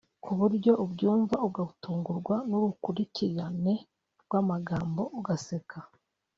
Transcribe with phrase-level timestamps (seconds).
[0.23, 3.73] ku buryo ubyumva ugatungurwa n’urukurikirane
[4.23, 5.77] rw’amagambo ugaseka